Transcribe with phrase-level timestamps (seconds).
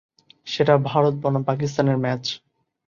[0.47, 2.23] সেটা ভারত বনাম পাকিস্তানের ম্যাচ।